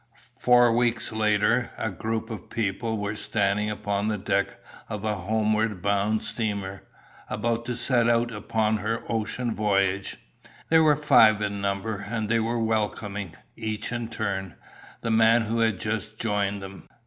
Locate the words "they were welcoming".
12.29-13.35